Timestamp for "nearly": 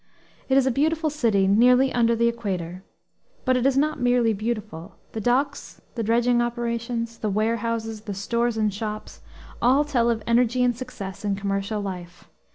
1.45-1.93